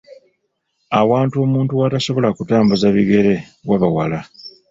[0.99, 3.33] Awantu omuntu w’atasobola kutambuza bigere
[3.67, 4.19] waba wala.